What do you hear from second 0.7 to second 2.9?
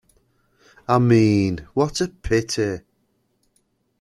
I mean, what a pity!